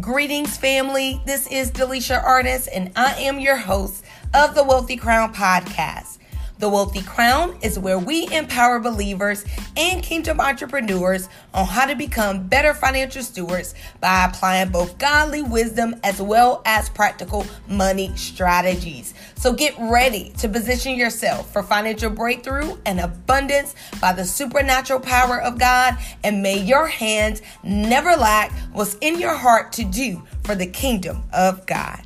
[0.00, 1.20] Greetings, family.
[1.26, 6.19] This is Delisha Artist, and I am your host of the Wealthy Crown podcast.
[6.60, 9.46] The Wealthy Crown is where we empower believers
[9.78, 15.96] and kingdom entrepreneurs on how to become better financial stewards by applying both godly wisdom
[16.04, 19.14] as well as practical money strategies.
[19.36, 25.40] So get ready to position yourself for financial breakthrough and abundance by the supernatural power
[25.40, 30.54] of God, and may your hands never lack what's in your heart to do for
[30.54, 32.02] the kingdom of God.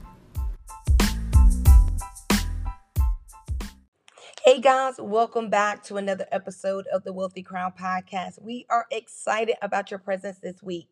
[4.54, 8.40] Hey guys, welcome back to another episode of the Wealthy Crown Podcast.
[8.40, 10.90] We are excited about your presence this week.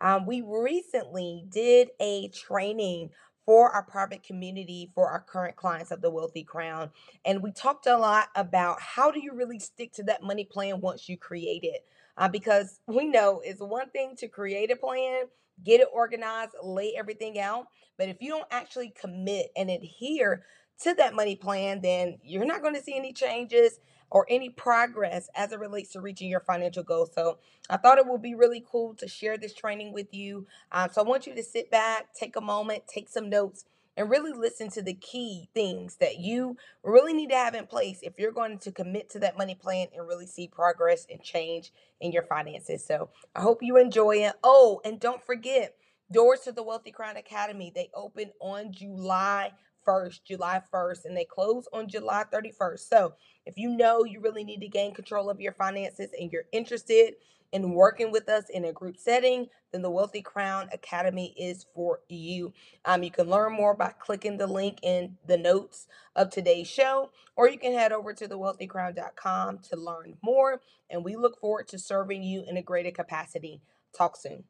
[0.00, 3.10] Um, we recently did a training
[3.46, 6.90] for our private community for our current clients of the Wealthy Crown,
[7.24, 10.80] and we talked a lot about how do you really stick to that money plan
[10.80, 11.84] once you create it.
[12.16, 15.26] Uh, because we know it's one thing to create a plan,
[15.62, 20.42] get it organized, lay everything out, but if you don't actually commit and adhere
[20.82, 23.80] to that money plan, then you're not going to see any changes
[24.10, 27.10] or any progress as it relates to reaching your financial goals.
[27.14, 30.46] So I thought it would be really cool to share this training with you.
[30.70, 33.64] Um, so I want you to sit back, take a moment, take some notes,
[33.96, 38.00] and really listen to the key things that you really need to have in place
[38.02, 41.72] if you're going to commit to that money plan and really see progress and change
[42.00, 42.84] in your finances.
[42.84, 44.34] So I hope you enjoy it.
[44.42, 45.74] Oh, and don't forget,
[46.12, 49.52] doors to the Wealthy Crown Academy, they open on July
[49.86, 52.88] 1st, July 1st, and they close on July 31st.
[52.88, 53.14] So,
[53.46, 57.14] if you know you really need to gain control of your finances and you're interested
[57.52, 62.00] in working with us in a group setting, then the Wealthy Crown Academy is for
[62.08, 62.52] you.
[62.84, 67.10] Um, you can learn more by clicking the link in the notes of today's show,
[67.36, 70.62] or you can head over to thewealthycrown.com to learn more.
[70.90, 73.60] And we look forward to serving you in a greater capacity.
[73.96, 74.44] Talk soon.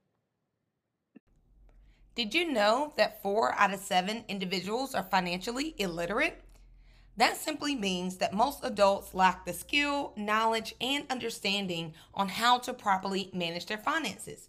[2.14, 6.40] Did you know that four out of seven individuals are financially illiterate?
[7.16, 12.72] That simply means that most adults lack the skill, knowledge, and understanding on how to
[12.72, 14.48] properly manage their finances.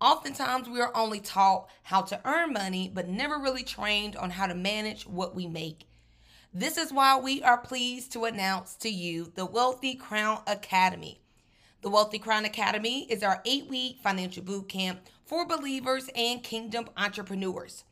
[0.00, 4.46] Oftentimes, we are only taught how to earn money, but never really trained on how
[4.46, 5.88] to manage what we make.
[6.52, 11.20] This is why we are pleased to announce to you the Wealthy Crown Academy.
[11.80, 16.88] The Wealthy Crown Academy is our eight week financial boot camp for believers and kingdom
[16.96, 17.84] entrepreneurs.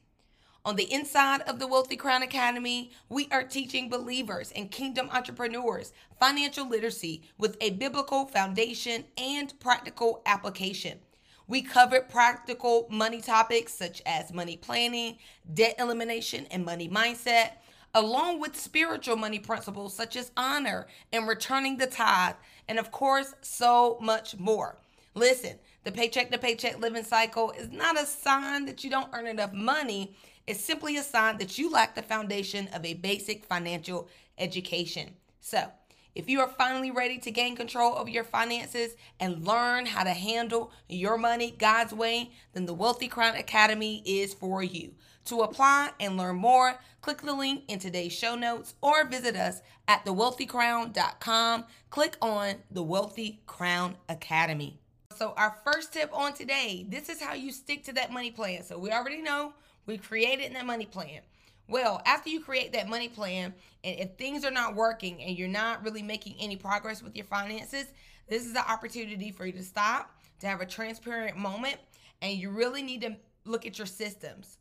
[0.65, 5.93] On the inside of the Wealthy Crown Academy, we are teaching believers and kingdom entrepreneurs
[6.21, 11.01] financial literacy with a biblical foundation and practical application.
[11.49, 15.19] We covered practical money topics such as money planning,
[15.53, 17.55] debt elimination, and money mindset,
[17.93, 22.37] along with spiritual money principles such as honor and returning the tithe,
[22.69, 24.79] and of course, so much more.
[25.15, 29.27] Listen, the paycheck to paycheck living cycle is not a sign that you don't earn
[29.27, 30.15] enough money.
[30.47, 35.15] It's simply a sign that you lack the foundation of a basic financial education.
[35.41, 35.71] So,
[36.15, 40.11] if you are finally ready to gain control over your finances and learn how to
[40.11, 44.93] handle your money God's way, then the Wealthy Crown Academy is for you.
[45.27, 49.63] To apply and learn more, click the link in today's show notes or visit us
[49.89, 51.65] at thewealthycrown.com.
[51.91, 54.82] Click on the Wealthy Crown Academy.
[55.17, 58.63] So, our first tip on today this is how you stick to that money plan.
[58.63, 59.53] So, we already know
[59.87, 61.21] we created that money plan.
[61.69, 65.49] Well, after you create that money plan, and if things are not working and you're
[65.49, 67.87] not really making any progress with your finances,
[68.29, 71.77] this is the opportunity for you to stop, to have a transparent moment,
[72.21, 74.59] and you really need to look at your systems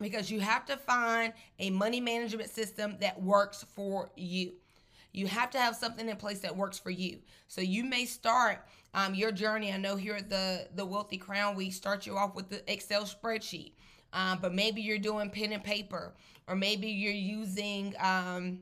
[0.00, 4.52] because you have to find a money management system that works for you.
[5.12, 7.18] You have to have something in place that works for you.
[7.48, 8.64] So you may start
[8.94, 9.72] um, your journey.
[9.72, 13.04] I know here at the the Wealthy Crown, we start you off with the Excel
[13.04, 13.72] spreadsheet,
[14.12, 16.14] um, but maybe you're doing pen and paper,
[16.48, 18.60] or maybe you're using um,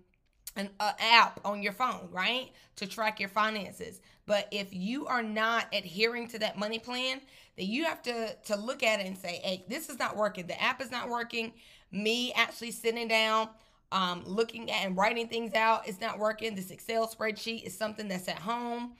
[0.57, 4.01] an app on your phone, right, to track your finances.
[4.27, 7.21] But if you are not adhering to that money plan,
[7.57, 10.47] then you have to to look at it and say, "Hey, this is not working.
[10.47, 11.53] The app is not working."
[11.91, 13.49] Me actually sitting down
[13.93, 16.55] um, looking at and writing things out is not working.
[16.55, 18.93] This Excel spreadsheet is something that's at home.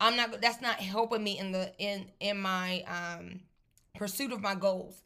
[0.00, 0.40] I'm not.
[0.40, 3.40] That's not helping me in the in in my um,
[3.96, 5.02] pursuit of my goals.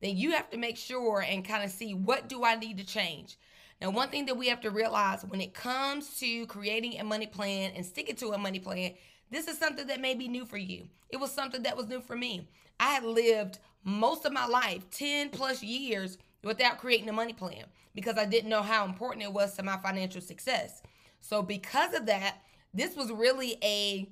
[0.00, 2.84] Then you have to make sure and kind of see what do I need to
[2.84, 3.38] change.
[3.80, 7.26] Now, one thing that we have to realize when it comes to creating a money
[7.26, 8.92] plan and sticking to a money plan,
[9.30, 10.88] this is something that may be new for you.
[11.10, 12.48] It was something that was new for me.
[12.80, 17.64] I had lived most of my life, 10 plus years, without creating a money plan
[17.94, 20.82] because I didn't know how important it was to my financial success.
[21.20, 22.38] So, because of that,
[22.72, 24.08] this was really a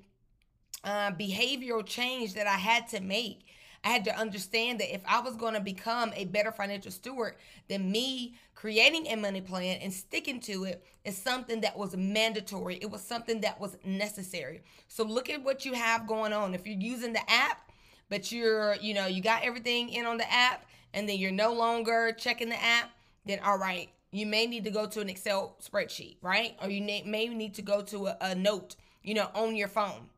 [0.85, 3.47] uh, behavioral change that I had to make.
[3.85, 7.35] I had to understand that if I was going to become a better financial steward,
[7.69, 12.79] then me creating a money plan and sticking to it is something that was mandatory.
[12.81, 14.63] It was something that was necessary.
[14.89, 16.55] So look at what you have going on.
[16.55, 17.73] If you're using the app,
[18.09, 20.65] but you're, you know, you got everything in on the app
[20.95, 22.91] and then you're no longer checking the app,
[23.27, 26.57] then all right, you may need to go to an Excel spreadsheet, right?
[26.63, 30.09] Or you may need to go to a, a note, you know, on your phone.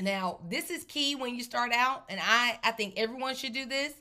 [0.00, 3.66] Now, this is key when you start out, and I, I think everyone should do
[3.66, 3.92] this.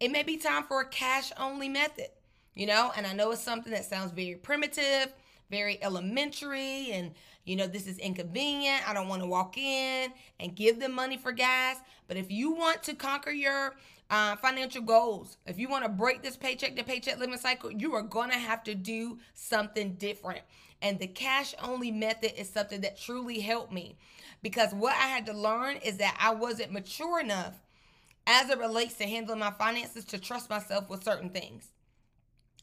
[0.00, 2.08] It may be time for a cash only method,
[2.54, 5.12] you know, and I know it's something that sounds very primitive,
[5.50, 7.12] very elementary, and
[7.44, 8.88] you know, this is inconvenient.
[8.88, 11.78] I don't want to walk in and give them money for gas.
[12.06, 13.76] But if you want to conquer your
[14.10, 17.94] uh, financial goals, if you want to break this paycheck to paycheck living cycle, you
[17.94, 20.42] are going to have to do something different.
[20.82, 23.96] And the cash only method is something that truly helped me
[24.42, 27.60] because what I had to learn is that I wasn't mature enough
[28.26, 31.70] as it relates to handling my finances to trust myself with certain things.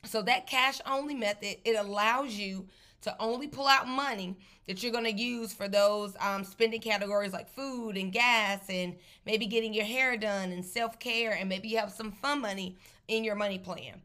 [0.06, 2.68] So that cash only method, it allows you
[3.02, 4.36] to only pull out money
[4.68, 8.96] that you're going to use for those um, spending categories like food and gas and
[9.26, 12.76] maybe getting your hair done and self-care and maybe you have some fun money
[13.08, 14.02] in your money plan.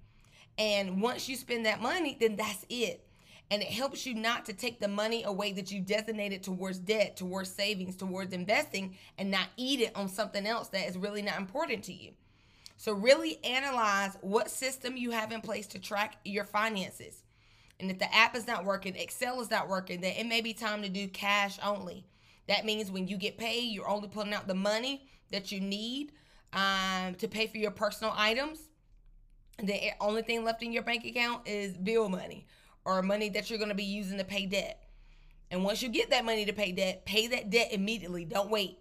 [0.58, 3.06] And once you spend that money, then that's it
[3.52, 7.18] and it helps you not to take the money away that you designated towards debt,
[7.18, 11.36] towards savings, towards investing, and not eat it on something else that is really not
[11.36, 12.12] important to you.
[12.78, 17.24] So, really analyze what system you have in place to track your finances.
[17.78, 20.54] And if the app is not working, Excel is not working, then it may be
[20.54, 22.06] time to do cash only.
[22.48, 26.12] That means when you get paid, you're only pulling out the money that you need
[26.54, 28.60] um, to pay for your personal items.
[29.62, 32.46] The only thing left in your bank account is bill money
[32.84, 34.82] or money that you're going to be using to pay debt.
[35.50, 38.24] And once you get that money to pay debt, pay that debt immediately.
[38.24, 38.78] Don't wait.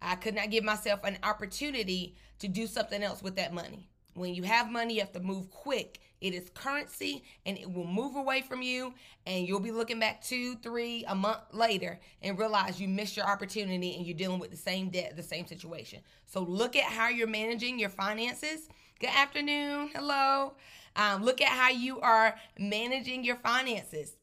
[0.00, 3.88] I could not give myself an opportunity to do something else with that money.
[4.14, 6.00] When you have money, you have to move quick.
[6.20, 8.94] It is currency and it will move away from you.
[9.26, 13.26] And you'll be looking back two, three, a month later and realize you missed your
[13.26, 16.00] opportunity and you're dealing with the same debt, the same situation.
[16.24, 18.68] So look at how you're managing your finances.
[19.00, 19.90] Good afternoon.
[19.94, 20.54] Hello.
[20.96, 24.16] Um, look at how you are managing your finances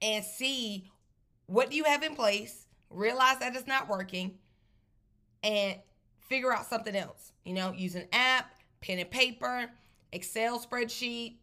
[0.00, 0.90] and see
[1.44, 4.38] what do you have in place, realize that it's not working,
[5.42, 5.76] and
[6.20, 7.32] figure out something else.
[7.44, 8.46] You know, use an app,
[8.80, 9.70] pen and paper,
[10.10, 11.34] Excel spreadsheet.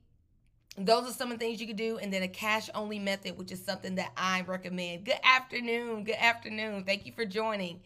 [0.75, 1.99] Those are some of the things you could do.
[1.99, 5.05] And then a cash only method, which is something that I recommend.
[5.05, 6.03] Good afternoon.
[6.03, 6.83] Good afternoon.
[6.83, 7.81] Thank you for joining.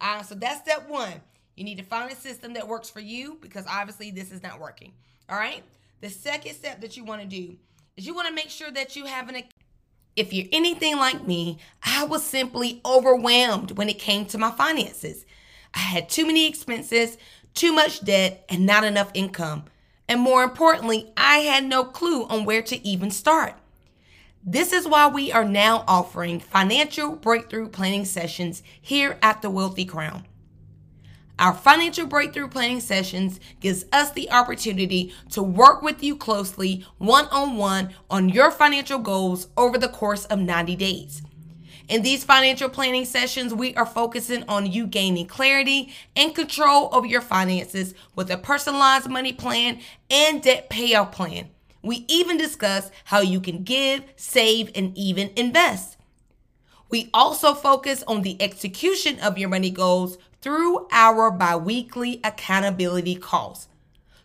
[0.00, 1.20] Uh, so that's step one.
[1.56, 4.60] You need to find a system that works for you because obviously this is not
[4.60, 4.92] working.
[5.28, 5.62] All right.
[6.00, 7.56] The second step that you want to do
[7.96, 9.42] is you want to make sure that you have an
[10.16, 15.24] if you're anything like me, I was simply overwhelmed when it came to my finances.
[15.72, 17.16] I had too many expenses,
[17.54, 19.64] too much debt, and not enough income.
[20.08, 23.54] And more importantly, I had no clue on where to even start.
[24.44, 29.84] This is why we are now offering financial breakthrough planning sessions here at the Wealthy
[29.84, 30.26] Crown.
[31.40, 37.94] Our financial breakthrough planning sessions gives us the opportunity to work with you closely one-on-one
[38.10, 41.22] on your financial goals over the course of 90 days.
[41.88, 47.06] In these financial planning sessions, we are focusing on you gaining clarity and control over
[47.06, 51.48] your finances with a personalized money plan and debt payoff plan.
[51.82, 55.96] We even discuss how you can give, save, and even invest.
[56.90, 63.68] We also focus on the execution of your money goals through our biweekly accountability calls.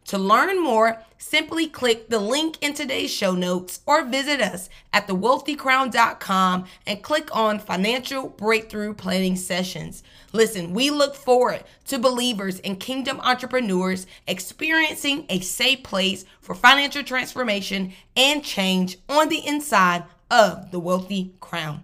[0.06, 5.08] To learn more, simply click the link in today's show notes or visit us at
[5.08, 10.04] thewealthycrown.com and click on Financial Breakthrough Planning Sessions.
[10.32, 17.02] Listen, we look forward to believers and kingdom entrepreneurs experiencing a safe place for financial
[17.02, 21.84] transformation and change on the inside of the Wealthy Crown.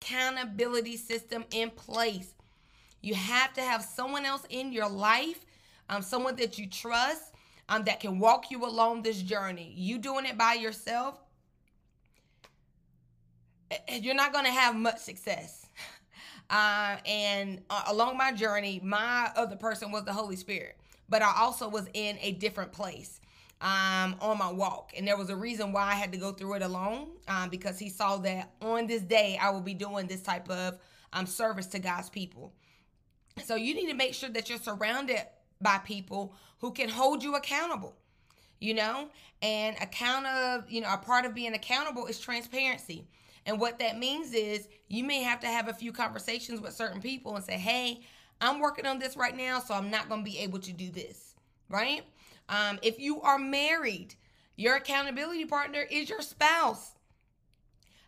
[0.00, 2.32] Accountability system in place.
[3.00, 5.44] You have to have someone else in your life,
[5.88, 7.34] um, someone that you trust,
[7.68, 9.72] um, that can walk you along this journey.
[9.76, 11.18] You doing it by yourself,
[13.70, 15.66] eh, eh, you're not going to have much success.
[16.50, 21.34] Uh, and uh, along my journey, my other person was the Holy Spirit, but I
[21.36, 23.20] also was in a different place
[23.60, 24.92] um, on my walk.
[24.96, 27.78] And there was a reason why I had to go through it alone um, because
[27.78, 30.78] he saw that on this day I will be doing this type of
[31.12, 32.52] um, service to God's people.
[33.40, 35.22] So you need to make sure that you're surrounded
[35.60, 37.96] by people who can hold you accountable.
[38.60, 39.08] You know,
[39.40, 43.06] and account of, you know, a part of being accountable is transparency.
[43.46, 47.00] And what that means is you may have to have a few conversations with certain
[47.00, 48.00] people and say, hey,
[48.40, 50.90] I'm working on this right now, so I'm not going to be able to do
[50.90, 51.34] this,
[51.68, 52.02] right?
[52.48, 54.14] Um, if you are married,
[54.56, 56.92] your accountability partner is your spouse.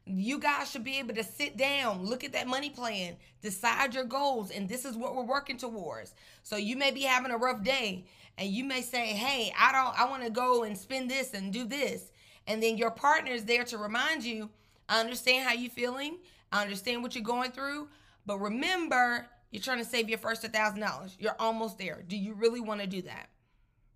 [0.07, 4.05] You guys should be able to sit down, look at that money plan, decide your
[4.05, 6.15] goals, and this is what we're working towards.
[6.43, 9.99] So you may be having a rough day and you may say, "Hey, I don't
[9.99, 12.11] I want to go and spend this and do this."
[12.47, 14.51] And then your partner is there to remind you,
[14.89, 16.19] "I understand how you're feeling.
[16.51, 17.89] I understand what you're going through,
[18.27, 21.17] but remember, you're trying to save your first $1,000.
[21.19, 22.03] You're almost there.
[22.03, 23.29] Do you really want to do that?"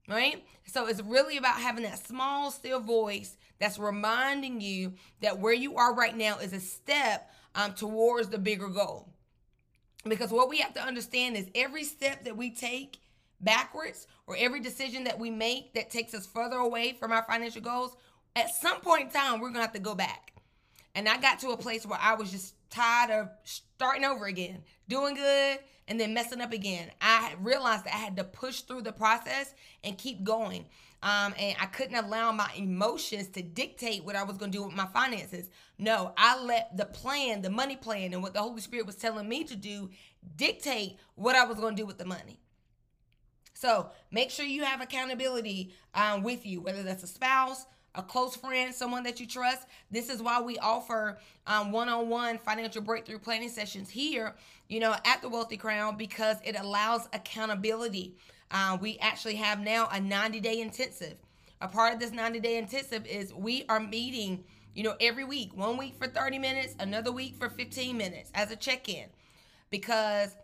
[0.08, 0.44] Right?
[0.66, 5.76] So it's really about having that small, still voice that's reminding you that where you
[5.76, 9.08] are right now is a step um, towards the bigger goal.
[10.06, 12.98] Because what we have to understand is every step that we take
[13.40, 17.62] backwards or every decision that we make that takes us further away from our financial
[17.62, 17.96] goals,
[18.36, 20.32] at some point in time, we're going to have to go back.
[20.94, 24.62] And I got to a place where I was just tired of starting over again,
[24.88, 26.90] doing good, and then messing up again.
[27.00, 30.66] I realized that I had to push through the process and keep going.
[31.02, 34.64] Um, and I couldn't allow my emotions to dictate what I was going to do
[34.64, 35.50] with my finances.
[35.78, 39.28] No, I let the plan, the money plan, and what the Holy Spirit was telling
[39.28, 39.90] me to do
[40.36, 42.40] dictate what I was going to do with the money.
[43.52, 48.34] So make sure you have accountability um, with you, whether that's a spouse, a close
[48.34, 49.66] friend, someone that you trust.
[49.90, 54.34] This is why we offer um, one-on-one financial breakthrough planning sessions here,
[54.68, 58.16] you know, at the Wealthy Crown because it allows accountability.
[58.50, 61.16] Uh, we actually have now a 90-day intensive.
[61.60, 65.56] A part of this 90-day intensive is we are meeting, you know, every week.
[65.56, 69.06] One week for 30 minutes, another week for 15 minutes as a check-in.
[69.70, 70.36] Because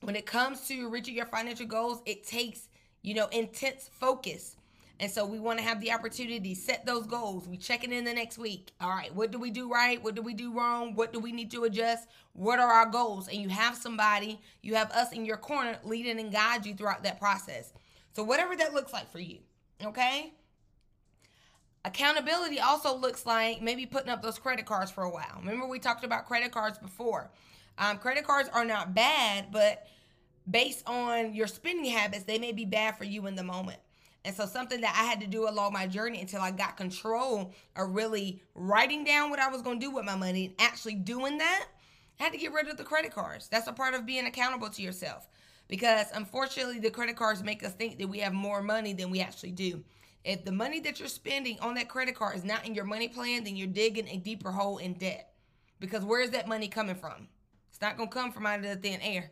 [0.00, 2.68] when it comes to reaching your financial goals, it takes,
[3.02, 4.56] you know, intense focus
[5.00, 7.48] and so we want to have the opportunity to set those goals.
[7.48, 8.72] We check it in the next week.
[8.82, 10.00] All right, what do we do right?
[10.02, 10.94] What do we do wrong?
[10.94, 12.06] What do we need to adjust?
[12.34, 13.26] What are our goals?
[13.26, 17.02] And you have somebody, you have us in your corner leading and guide you throughout
[17.04, 17.72] that process.
[18.12, 19.38] So whatever that looks like for you,
[19.82, 20.34] okay?
[21.86, 25.38] Accountability also looks like maybe putting up those credit cards for a while.
[25.38, 27.30] Remember we talked about credit cards before.
[27.78, 29.86] Um, credit cards are not bad, but
[30.50, 33.78] based on your spending habits, they may be bad for you in the moment.
[34.24, 37.54] And so something that I had to do along my journey until I got control
[37.74, 40.94] of really writing down what I was going to do with my money and actually
[40.94, 41.66] doing that,
[42.18, 43.48] I had to get rid of the credit cards.
[43.48, 45.26] That's a part of being accountable to yourself.
[45.68, 49.20] Because unfortunately, the credit cards make us think that we have more money than we
[49.20, 49.84] actually do.
[50.24, 53.08] If the money that you're spending on that credit card is not in your money
[53.08, 55.32] plan, then you're digging a deeper hole in debt.
[55.78, 57.28] Because where is that money coming from?
[57.70, 59.30] It's not going to come from out of the thin air.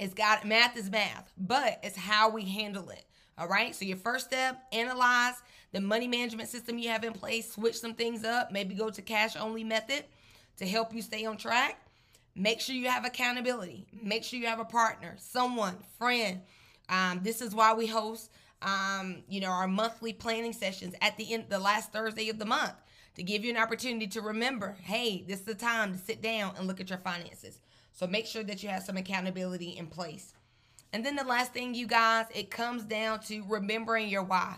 [0.00, 3.04] It's got math is math, but it's how we handle it.
[3.38, 3.74] All right.
[3.74, 5.34] So your first step, analyze
[5.72, 9.02] the money management system you have in place, switch some things up, maybe go to
[9.02, 10.04] cash only method
[10.58, 11.80] to help you stay on track.
[12.34, 13.86] Make sure you have accountability.
[14.02, 16.40] Make sure you have a partner, someone, friend.
[16.88, 18.30] Um, this is why we host,
[18.62, 22.46] um, you know, our monthly planning sessions at the end, the last Thursday of the
[22.46, 22.74] month,
[23.16, 26.54] to give you an opportunity to remember, hey, this is the time to sit down
[26.56, 27.60] and look at your finances.
[27.92, 30.34] So make sure that you have some accountability in place.
[30.92, 34.56] And then the last thing, you guys, it comes down to remembering your why.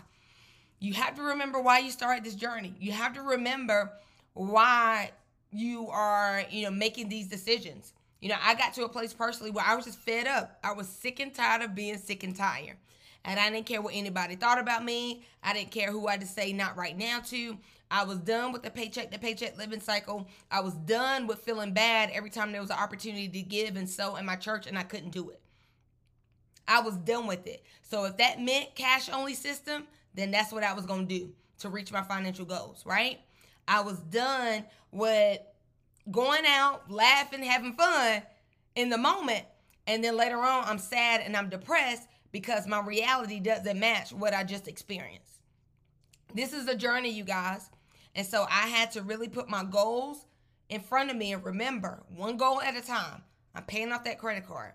[0.79, 2.75] You have to remember why you started this journey.
[2.79, 3.91] You have to remember
[4.33, 5.11] why
[5.51, 7.93] you are, you know, making these decisions.
[8.19, 10.59] You know, I got to a place personally where I was just fed up.
[10.63, 12.77] I was sick and tired of being sick and tired.
[13.23, 15.23] And I didn't care what anybody thought about me.
[15.41, 17.57] I didn't care who I had to say not right now to.
[17.89, 20.27] I was done with the paycheck to paycheck living cycle.
[20.51, 23.89] I was done with feeling bad every time there was an opportunity to give and
[23.89, 25.39] sow in my church and I couldn't do it.
[26.67, 27.63] I was done with it.
[27.81, 31.31] So if that meant cash only system, then that's what I was going to do
[31.59, 33.19] to reach my financial goals, right?
[33.67, 35.39] I was done with
[36.11, 38.21] going out, laughing, having fun
[38.75, 39.45] in the moment.
[39.87, 44.33] And then later on, I'm sad and I'm depressed because my reality doesn't match what
[44.33, 45.39] I just experienced.
[46.33, 47.69] This is a journey, you guys.
[48.15, 50.25] And so I had to really put my goals
[50.69, 53.21] in front of me and remember one goal at a time.
[53.53, 54.73] I'm paying off that credit card.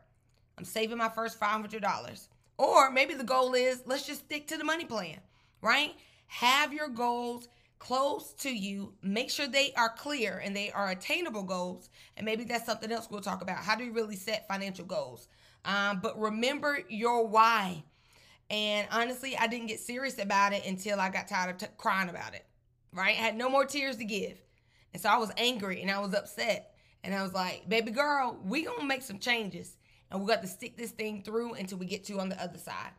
[0.58, 2.28] I'm saving my first $500.
[2.58, 5.18] Or maybe the goal is let's just stick to the money plan,
[5.62, 5.94] right?
[6.26, 8.92] Have your goals close to you.
[9.02, 11.88] Make sure they are clear and they are attainable goals.
[12.16, 13.58] And maybe that's something else we'll talk about.
[13.58, 15.26] How do you really set financial goals?
[15.64, 17.82] Um, but remember your why.
[18.50, 22.08] And honestly, I didn't get serious about it until I got tired of t- crying
[22.08, 22.44] about it,
[22.92, 23.16] right?
[23.16, 24.38] I had no more tears to give.
[24.92, 26.74] And so I was angry and I was upset.
[27.02, 29.76] And I was like, baby girl, we gonna make some changes
[30.10, 32.58] and we got to stick this thing through until we get to on the other
[32.58, 32.92] side.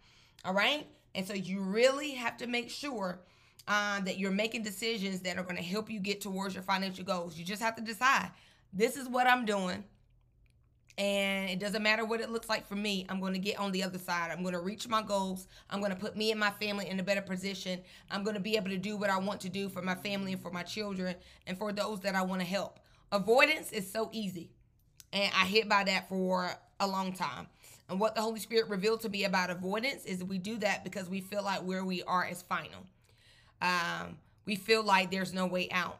[0.45, 0.87] All right.
[1.13, 3.19] And so you really have to make sure
[3.67, 7.03] uh, that you're making decisions that are going to help you get towards your financial
[7.03, 7.37] goals.
[7.37, 8.31] You just have to decide
[8.73, 9.83] this is what I'm doing.
[10.97, 13.05] And it doesn't matter what it looks like for me.
[13.09, 14.29] I'm going to get on the other side.
[14.31, 15.47] I'm going to reach my goals.
[15.69, 17.79] I'm going to put me and my family in a better position.
[18.09, 20.33] I'm going to be able to do what I want to do for my family
[20.33, 21.15] and for my children
[21.47, 22.79] and for those that I want to help.
[23.11, 24.51] Avoidance is so easy.
[25.13, 27.47] And I hit by that for a long time.
[27.89, 31.09] And what the Holy Spirit revealed to me about avoidance is we do that because
[31.09, 32.85] we feel like where we are is final.
[33.61, 35.99] Um, we feel like there's no way out.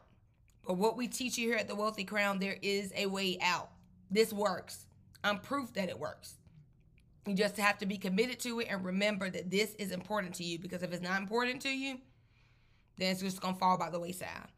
[0.66, 3.70] But what we teach you here at the Wealthy Crown, there is a way out.
[4.10, 4.86] This works.
[5.24, 6.34] I'm proof that it works.
[7.26, 10.44] You just have to be committed to it and remember that this is important to
[10.44, 11.98] you because if it's not important to you,
[12.98, 14.48] then it's just going to fall by the wayside.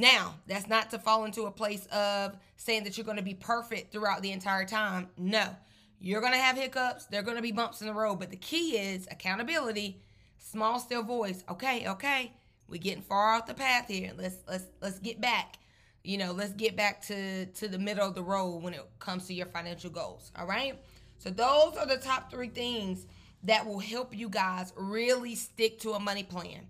[0.00, 3.34] Now, that's not to fall into a place of saying that you're going to be
[3.34, 5.08] perfect throughout the entire time.
[5.18, 5.54] No,
[6.00, 7.04] you're going to have hiccups.
[7.04, 8.16] There are going to be bumps in the road.
[8.16, 10.00] But the key is accountability,
[10.38, 11.44] small, still voice.
[11.50, 12.32] Okay, okay,
[12.66, 14.12] we're getting far off the path here.
[14.16, 15.58] Let's let's let's get back.
[16.02, 19.26] You know, let's get back to to the middle of the road when it comes
[19.26, 20.32] to your financial goals.
[20.34, 20.80] All right.
[21.18, 23.04] So those are the top three things
[23.44, 26.66] that will help you guys really stick to a money plan.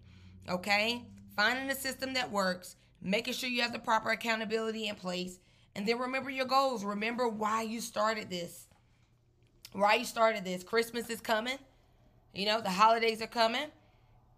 [0.49, 1.05] Okay,
[1.37, 5.39] finding a system that works, making sure you have the proper accountability in place,
[5.75, 6.85] and then remember your goals.
[6.85, 8.67] Remember why you started this
[9.73, 10.63] why you started this.
[10.63, 11.59] Christmas is coming.
[12.35, 13.67] You know, the holidays are coming.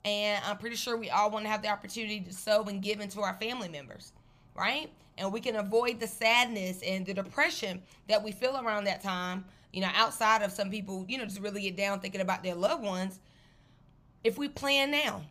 [0.04, 3.00] And I'm pretty sure we all want to have the opportunity to sow and give
[3.00, 4.12] into our family members,
[4.56, 4.90] right?
[5.16, 9.44] And we can avoid the sadness and the depression that we feel around that time,
[9.72, 12.56] you know, outside of some people, you know, just really get down thinking about their
[12.56, 13.20] loved ones.
[14.24, 15.22] If we plan now,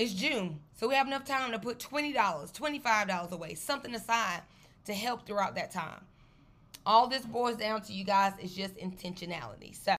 [0.00, 0.60] it's June.
[0.74, 4.40] So we have enough time to put $20, $25 away, something aside
[4.86, 6.00] to help throughout that time
[6.86, 9.74] all this boils down to you guys is just intentionality.
[9.74, 9.88] So